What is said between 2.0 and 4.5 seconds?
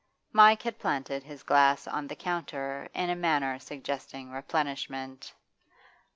the counter in a manner suggesting